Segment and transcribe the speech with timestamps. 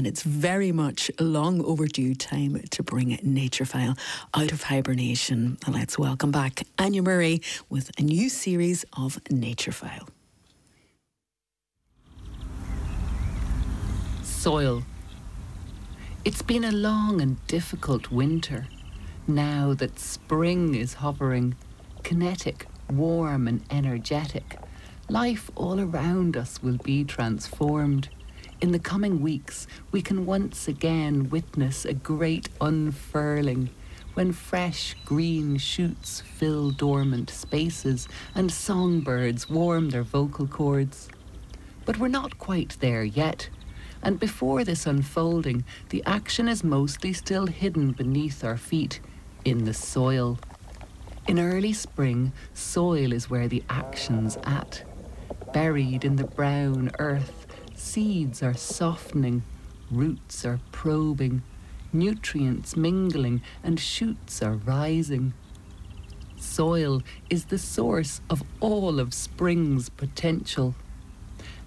[0.00, 3.98] and it's very much long overdue time to bring Naturefile
[4.32, 5.58] out of hibernation.
[5.66, 10.08] And Let's welcome back Anja Murray with a new series of Naturefile.
[14.22, 14.84] Soil.
[16.24, 18.68] It's been a long and difficult winter.
[19.26, 21.56] Now that spring is hovering,
[22.04, 24.56] kinetic, warm, and energetic,
[25.10, 28.08] life all around us will be transformed.
[28.60, 33.70] In the coming weeks, we can once again witness a great unfurling
[34.12, 41.08] when fresh green shoots fill dormant spaces and songbirds warm their vocal cords.
[41.86, 43.48] But we're not quite there yet,
[44.02, 49.00] and before this unfolding, the action is mostly still hidden beneath our feet
[49.42, 50.38] in the soil.
[51.26, 54.82] In early spring, soil is where the action's at.
[55.54, 57.39] Buried in the brown earth,
[57.82, 59.42] Seeds are softening,
[59.90, 61.42] roots are probing,
[61.94, 65.32] nutrients mingling, and shoots are rising.
[66.36, 70.74] Soil is the source of all of spring's potential.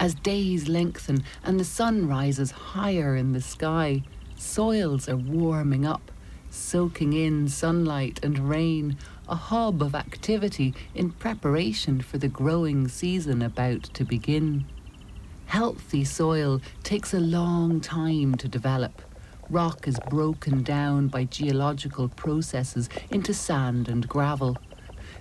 [0.00, 4.02] As days lengthen and the sun rises higher in the sky,
[4.36, 6.12] soils are warming up,
[6.50, 8.96] soaking in sunlight and rain,
[9.28, 14.64] a hub of activity in preparation for the growing season about to begin.
[15.46, 19.00] Healthy soil takes a long time to develop.
[19.48, 24.56] Rock is broken down by geological processes into sand and gravel.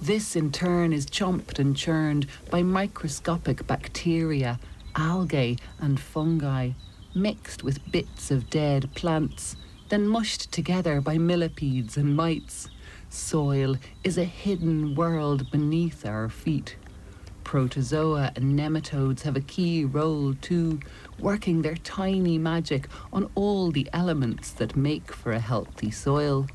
[0.00, 4.58] This in turn is chomped and churned by microscopic bacteria,
[4.96, 6.70] algae, and fungi,
[7.14, 9.54] mixed with bits of dead plants,
[9.90, 12.68] then mushed together by millipedes and mites.
[13.10, 16.76] Soil is a hidden world beneath our feet.
[17.46, 20.80] Protozoa and nematodes have a key role too,
[21.20, 26.48] working their tiny magic on all the elements that make for a healthy soil.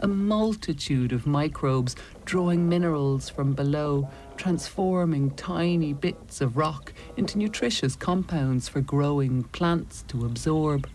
[0.00, 7.96] A multitude of microbes drawing minerals from below, transforming tiny bits of rock into nutritious
[7.96, 10.86] compounds for growing plants to absorb.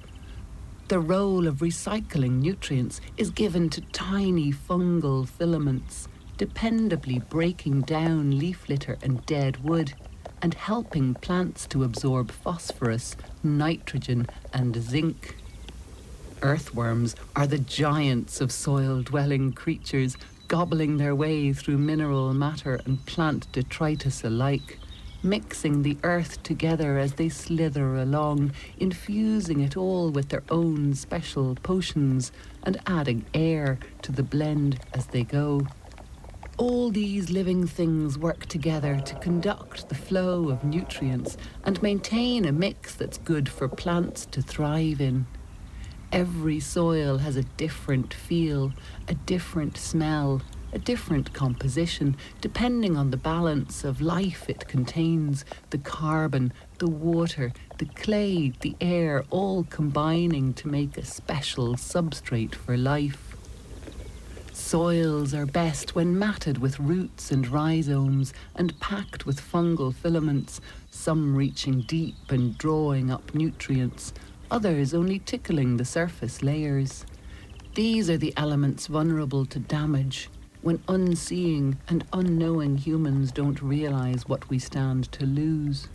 [0.88, 8.68] The role of recycling nutrients is given to tiny fungal filaments dependably breaking down leaf
[8.68, 9.94] litter and dead wood
[10.42, 15.38] and helping plants to absorb phosphorus, nitrogen, and zinc.
[16.42, 23.04] Earthworms are the giants of soil dwelling creatures, gobbling their way through mineral matter and
[23.06, 24.78] plant detritus alike,
[25.24, 31.56] mixing the earth together as they slither along, infusing it all with their own special
[31.64, 32.32] potions,
[32.62, 35.66] and adding air to the blend as they go.
[36.58, 41.36] All these living things work together to conduct the flow of nutrients
[41.66, 45.28] and maintain a mix that's good for plants to thrive in.
[46.14, 48.72] Every soil has a different feel,
[49.10, 55.78] a different smell, a different composition, depending on the balance of life it contains the
[55.78, 62.78] carbon, the water, the clay, the air, all combining to make a special substrate for
[62.78, 63.35] life.
[64.56, 71.36] Soils are best when matted with roots and rhizomes and packed with fungal filaments, some
[71.36, 74.14] reaching deep and drawing up nutrients,
[74.50, 77.06] others only tickling the surface layers.
[77.74, 80.30] These are the elements vulnerable to damage
[80.62, 85.90] when unseeing and unknowing humans don't realize what we stand to lose.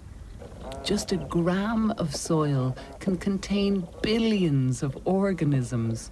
[0.85, 6.11] Just a gram of soil can contain billions of organisms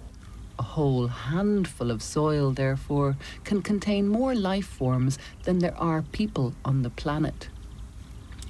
[0.59, 3.15] a whole handful of soil, therefore,
[3.45, 7.47] can contain more life forms than there are people on the planet.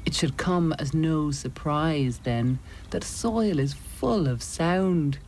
[0.06, 2.58] It should come as no surprise, then,
[2.90, 5.20] that soil is full of sound.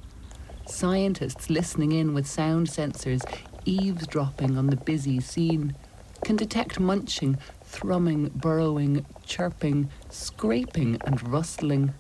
[0.66, 3.22] Scientists listening in with sound sensors,
[3.64, 5.76] eavesdropping on the busy scene,
[6.24, 11.94] can detect munching, thrumming, burrowing, chirping, scraping, and rustling.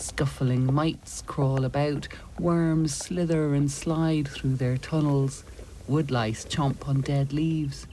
[0.00, 5.44] Scuffling mites crawl about, worms slither and slide through their tunnels,
[5.86, 7.86] woodlice chomp on dead leaves.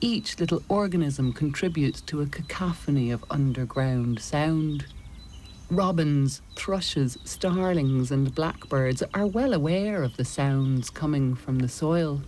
[0.00, 4.86] Each little organism contributes to a cacophony of underground sound.
[5.70, 12.22] Robins, thrushes, starlings, and blackbirds are well aware of the sounds coming from the soil.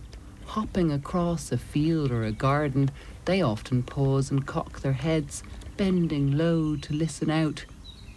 [0.45, 2.91] Hopping across a field or a garden,
[3.25, 5.41] they often pause and cock their heads,
[5.77, 7.65] bending low to listen out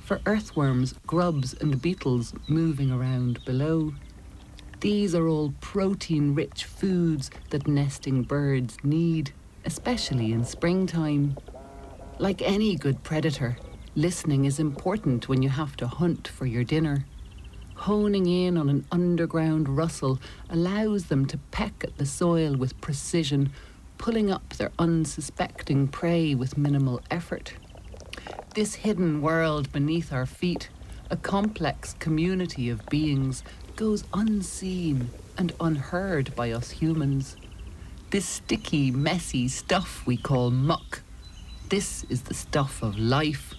[0.05, 3.95] for earthworms, grubs, and beetles moving around below.
[4.81, 9.33] These are all protein rich foods that nesting birds need,
[9.65, 11.37] especially in springtime.
[12.19, 13.57] Like any good predator,
[13.95, 17.07] listening is important when you have to hunt for your dinner.
[17.83, 23.51] honing in on an underground rustle allows them to peck at the soil with precision,
[23.99, 27.55] pulling up their unsuspecting prey with minimal effort.
[28.55, 30.69] This hidden world beneath our feet,
[31.09, 33.43] a complex community of beings,
[33.77, 35.09] goes unseen
[35.39, 37.37] and unheard by us humans.
[38.11, 41.01] This sticky, messy stuff we call muck,
[41.71, 43.55] this is the stuff of life.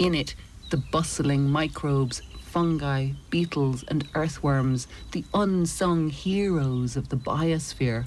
[0.00, 0.34] In it,
[0.70, 8.06] the bustling microbes fungi, beetles, and earthworms, the unsung heroes of the biosphere,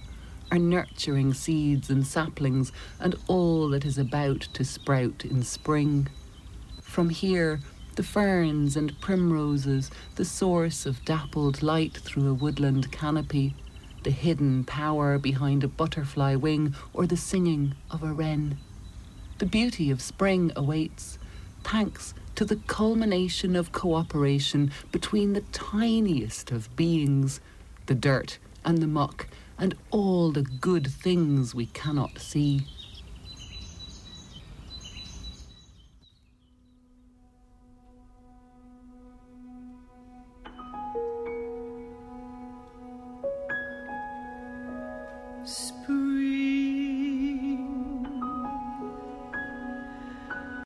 [0.52, 6.08] are nurturing seeds and saplings and all that is about to sprout in spring.
[6.82, 7.60] From here,
[7.96, 13.56] the ferns and primroses, the source of dappled light through a woodland canopy,
[14.04, 18.58] the hidden power behind a butterfly wing or the singing of a wren.
[19.40, 21.20] The beauty of spring awaits,
[21.64, 27.42] thanks to the culmination of cooperation between the tiniest of beings,
[27.88, 29.28] the dirt and the muck,
[29.58, 32.68] and all the good things we cannot see.